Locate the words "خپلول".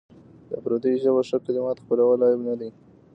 1.83-2.19